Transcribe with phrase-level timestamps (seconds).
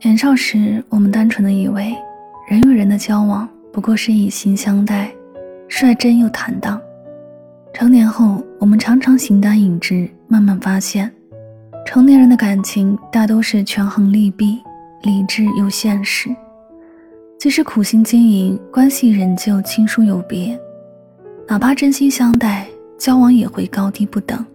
[0.00, 1.92] 年少时，我们单纯的以为，
[2.48, 5.10] 人与人的交往不过是以心相待，
[5.66, 6.80] 率真又坦荡。
[7.74, 11.12] 成年后，我们常常形单影只，慢慢发现，
[11.84, 14.60] 成年人的感情大都是权衡利弊，
[15.02, 16.30] 理智又现实。
[17.36, 20.56] 即使苦心经营，关系仍旧亲疏有别；
[21.48, 24.46] 哪怕真心相待，交往也会高低不等。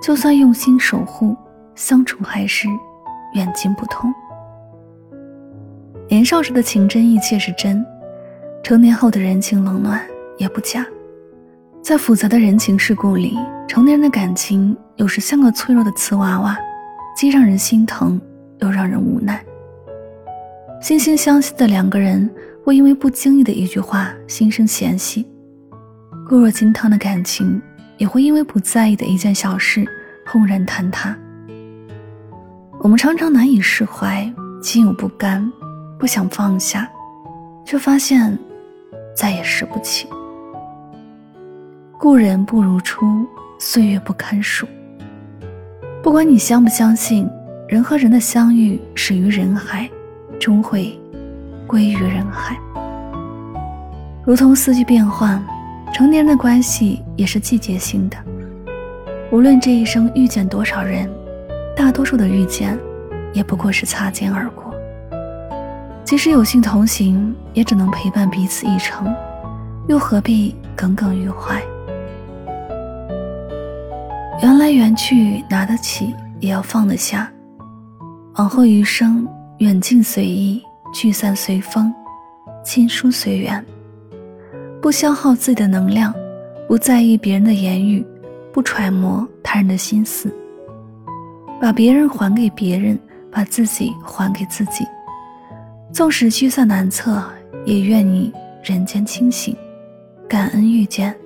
[0.00, 1.36] 就算用心守护，
[1.74, 2.68] 相处还是
[3.34, 4.14] 远近不同。
[6.08, 7.84] 年少时的情真意切是真，
[8.62, 10.00] 成年后的人情冷暖
[10.38, 10.86] 也不假。
[11.82, 13.36] 在复杂的人情世故里，
[13.66, 16.56] 成年人的感情有时像个脆弱的瓷娃娃，
[17.16, 18.20] 既让人心疼，
[18.60, 19.44] 又让人无奈。
[20.80, 22.30] 惺惺相惜的两个人，
[22.62, 25.24] 会因为不经意的一句话心生嫌隙；
[26.28, 27.60] 固若金汤的感情，
[27.98, 29.84] 也会因为不在意的一件小事
[30.26, 31.16] 轰然坍塌。
[32.80, 34.30] 我们常常难以释怀，
[34.62, 35.50] 心有不甘。
[36.04, 36.86] 不想放下，
[37.64, 38.38] 却发现
[39.16, 40.06] 再也拾不起。
[41.98, 43.24] 故人不如初，
[43.58, 44.68] 岁月不堪数。
[46.02, 47.26] 不管你相不相信，
[47.66, 49.88] 人和人的相遇始于人海，
[50.38, 50.94] 终会
[51.66, 52.54] 归于人海。
[54.26, 55.42] 如同四季变换，
[55.94, 58.16] 成年人的关系也是季节性的。
[59.32, 61.10] 无论这一生遇见多少人，
[61.74, 62.78] 大多数的遇见，
[63.32, 64.63] 也不过是擦肩而过。
[66.04, 69.12] 即使有幸同行，也只能陪伴彼此一程，
[69.88, 71.62] 又何必耿耿于怀？
[74.42, 77.30] 缘来缘去，拿得起也要放得下。
[78.34, 79.26] 往后余生，
[79.58, 80.62] 远近随意，
[80.92, 81.92] 聚散随风，
[82.62, 83.64] 亲疏随缘。
[84.82, 86.12] 不消耗自己的能量，
[86.68, 88.06] 不在意别人的言语，
[88.52, 90.30] 不揣摩他人的心思，
[91.58, 92.98] 把别人还给别人，
[93.30, 94.84] 把自己还给自己。
[95.94, 97.22] 纵使聚散难测，
[97.64, 98.32] 也愿你
[98.64, 99.56] 人间清醒，
[100.28, 101.16] 感恩遇见，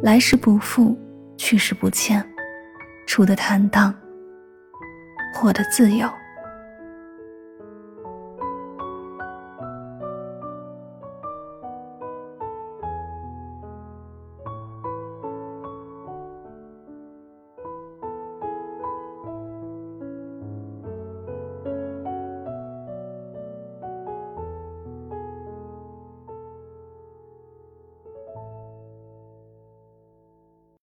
[0.00, 0.96] 来时不负，
[1.36, 2.24] 去时不欠，
[3.04, 3.92] 处得坦荡，
[5.34, 6.08] 活得自由。